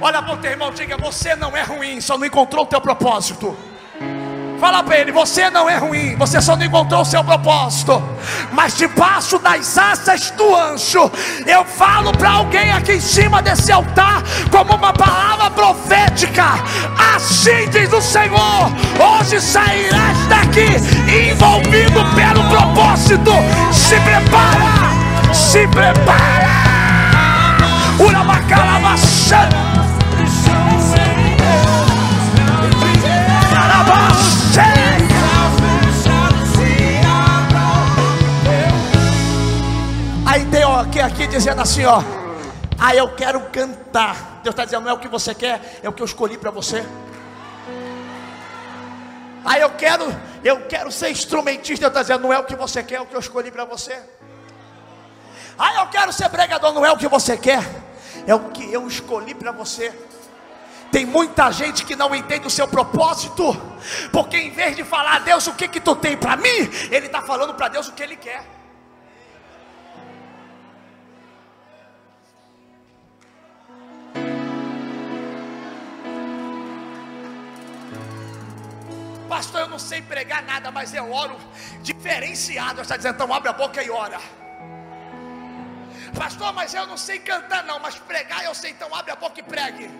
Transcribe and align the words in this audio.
Olha 0.00 0.22
para 0.22 0.34
o 0.34 0.36
teu 0.38 0.50
irmão, 0.50 0.70
diga: 0.72 0.96
Você 0.98 1.34
não 1.36 1.56
é 1.56 1.62
ruim, 1.62 2.00
só 2.00 2.18
não 2.18 2.26
encontrou 2.26 2.64
o 2.64 2.66
teu 2.66 2.80
propósito. 2.80 3.56
Fala 4.62 4.80
para 4.84 4.96
ele: 4.96 5.10
você 5.10 5.50
não 5.50 5.68
é 5.68 5.76
ruim, 5.76 6.14
você 6.14 6.40
só 6.40 6.54
não 6.54 6.64
encontrou 6.64 7.00
o 7.00 7.04
seu 7.04 7.24
propósito. 7.24 8.00
Mas 8.52 8.76
debaixo 8.76 9.36
das 9.40 9.76
asas 9.76 10.30
do 10.30 10.54
anjo, 10.54 11.10
eu 11.44 11.64
falo 11.64 12.12
para 12.12 12.30
alguém 12.30 12.70
aqui 12.70 12.92
em 12.92 13.00
cima 13.00 13.42
desse 13.42 13.72
altar, 13.72 14.22
como 14.52 14.74
uma 14.76 14.92
palavra 14.92 15.50
profética. 15.50 16.44
Assim 17.16 17.68
diz 17.70 17.92
o 17.92 18.00
Senhor: 18.00 18.70
hoje 19.00 19.40
sairás 19.40 20.26
daqui 20.28 20.68
envolvido 21.10 22.04
pelo 22.14 22.48
propósito. 22.48 23.32
Se 23.72 23.98
prepara, 23.98 25.34
se 25.34 25.66
prepara. 25.66 26.31
Aqui, 40.82 41.00
aqui 41.00 41.26
dizendo 41.28 41.62
assim, 41.62 41.84
ó. 41.84 42.02
Ah, 42.76 42.94
eu 42.94 43.14
quero 43.14 43.40
cantar. 43.50 44.40
Deus 44.42 44.52
está 44.52 44.64
dizendo, 44.64 44.82
não 44.82 44.90
é 44.90 44.92
o 44.92 44.98
que 44.98 45.06
você 45.06 45.32
quer, 45.32 45.78
é 45.80 45.88
o 45.88 45.92
que 45.92 46.02
eu 46.02 46.06
escolhi 46.06 46.36
para 46.36 46.50
você. 46.50 46.84
Ah, 49.44 49.58
eu 49.58 49.70
quero, 49.70 50.04
eu 50.42 50.66
quero 50.66 50.90
ser 50.90 51.10
instrumentista. 51.10 51.88
Deus 51.88 51.90
está 51.90 52.02
dizendo, 52.02 52.22
não 52.22 52.32
é 52.32 52.38
o 52.38 52.44
que 52.44 52.56
você 52.56 52.82
quer, 52.82 52.96
é 52.96 53.00
o 53.00 53.06
que 53.06 53.14
eu 53.14 53.20
escolhi 53.20 53.52
para 53.52 53.64
você. 53.64 53.96
Ah, 55.56 55.82
eu 55.82 55.86
quero 55.86 56.12
ser 56.12 56.28
pregador, 56.30 56.72
não 56.72 56.84
é 56.84 56.90
o 56.90 56.96
que 56.96 57.06
você 57.06 57.36
quer, 57.36 57.64
é 58.26 58.34
o 58.34 58.50
que 58.50 58.72
eu 58.72 58.86
escolhi 58.88 59.34
para 59.34 59.52
você. 59.52 59.96
Tem 60.90 61.06
muita 61.06 61.50
gente 61.52 61.84
que 61.84 61.94
não 61.94 62.12
entende 62.12 62.46
o 62.48 62.50
seu 62.50 62.66
propósito, 62.66 63.56
porque 64.10 64.36
em 64.36 64.50
vez 64.50 64.74
de 64.74 64.82
falar 64.82 65.16
a 65.16 65.18
Deus 65.20 65.46
o 65.46 65.54
que 65.54 65.68
que 65.68 65.80
tu 65.80 65.94
tem 65.94 66.16
para 66.16 66.36
mim, 66.36 66.68
ele 66.90 67.06
está 67.06 67.22
falando 67.22 67.54
para 67.54 67.68
Deus 67.68 67.86
o 67.86 67.92
que 67.92 68.02
ele 68.02 68.16
quer. 68.16 68.61
Pastor, 79.32 79.62
eu 79.62 79.68
não 79.68 79.78
sei 79.78 80.02
pregar 80.02 80.42
nada, 80.42 80.70
mas 80.70 80.92
eu 80.92 81.10
oro 81.10 81.38
diferenciado. 81.80 82.82
Está 82.82 82.98
dizendo, 82.98 83.14
então 83.14 83.32
abre 83.32 83.48
a 83.48 83.54
boca 83.54 83.82
e 83.82 83.88
ora. 83.88 84.20
Pastor, 86.14 86.52
mas 86.52 86.74
eu 86.74 86.86
não 86.86 86.98
sei 86.98 87.18
cantar, 87.18 87.64
não, 87.64 87.78
mas 87.78 87.94
pregar 87.94 88.44
eu 88.44 88.54
sei, 88.54 88.72
então 88.72 88.94
abre 88.94 89.10
a 89.10 89.16
boca 89.16 89.40
e 89.40 89.42
pregue. 89.42 89.90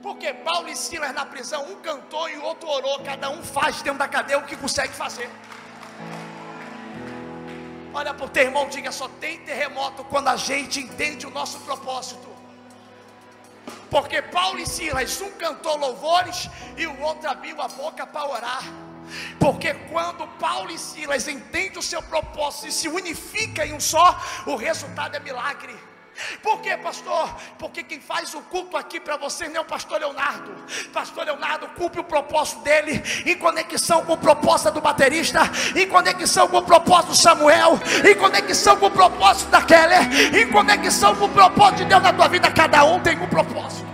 Porque 0.00 0.32
Paulo 0.32 0.68
e 0.68 0.76
Silas 0.76 1.12
na 1.12 1.26
prisão, 1.26 1.72
um 1.72 1.80
cantou 1.80 2.28
e 2.30 2.36
o 2.36 2.44
outro 2.44 2.68
orou. 2.68 3.00
Cada 3.00 3.30
um 3.30 3.42
faz 3.42 3.82
dentro 3.82 3.98
da 3.98 4.06
cadeia 4.06 4.38
o 4.38 4.44
que 4.44 4.54
consegue 4.54 4.92
fazer. 4.92 5.28
Olha 7.92 8.14
para 8.14 8.26
o 8.26 8.28
teu 8.28 8.44
irmão, 8.44 8.68
diga 8.68 8.92
só 8.92 9.08
tem 9.08 9.40
terremoto 9.40 10.04
quando 10.04 10.28
a 10.28 10.36
gente 10.36 10.78
entende 10.78 11.26
o 11.26 11.30
nosso 11.30 11.58
propósito. 11.60 12.31
Porque 13.90 14.22
Paulo 14.22 14.58
e 14.58 14.66
Silas, 14.66 15.20
um 15.20 15.30
cantou 15.32 15.76
louvores 15.76 16.48
e 16.76 16.86
o 16.86 17.00
outro 17.00 17.28
abriu 17.28 17.60
a 17.60 17.68
boca 17.68 18.06
para 18.06 18.28
orar. 18.28 18.62
Porque 19.38 19.74
quando 19.90 20.26
Paulo 20.38 20.70
e 20.70 20.78
Silas 20.78 21.28
entendem 21.28 21.78
o 21.78 21.82
seu 21.82 22.02
propósito 22.02 22.68
e 22.68 22.72
se 22.72 22.88
unificam 22.88 23.64
em 23.64 23.74
um 23.74 23.80
só, 23.80 24.18
o 24.46 24.56
resultado 24.56 25.16
é 25.16 25.20
milagre. 25.20 25.74
Por 26.42 26.60
quê, 26.60 26.76
pastor? 26.76 27.34
Porque 27.58 27.82
quem 27.82 28.00
faz 28.00 28.34
o 28.34 28.40
culto 28.42 28.76
aqui 28.76 29.00
para 29.00 29.16
você 29.16 29.48
não 29.48 29.56
é 29.56 29.60
o 29.60 29.64
pastor 29.64 29.98
Leonardo. 29.98 30.54
Pastor 30.92 31.24
Leonardo 31.24 31.68
cumpre 31.68 32.00
o 32.00 32.04
propósito 32.04 32.60
dele 32.62 33.02
em 33.24 33.36
conexão 33.36 34.04
com 34.04 34.12
o 34.12 34.18
propósito 34.18 34.72
do 34.72 34.80
baterista, 34.80 35.40
em 35.74 35.88
conexão 35.88 36.48
com 36.48 36.58
o 36.58 36.62
propósito 36.62 37.10
do 37.10 37.16
Samuel, 37.16 37.78
em 38.08 38.14
conexão 38.14 38.76
com 38.76 38.86
o 38.86 38.90
propósito 38.90 39.50
da 39.50 39.62
Keller, 39.62 40.36
em 40.36 40.50
conexão 40.50 41.14
com 41.16 41.24
o 41.24 41.28
propósito 41.28 41.78
de 41.78 41.84
Deus 41.86 42.02
na 42.02 42.12
tua 42.12 42.28
vida. 42.28 42.50
Cada 42.50 42.84
um 42.84 43.00
tem 43.00 43.18
um 43.18 43.28
propósito. 43.28 43.92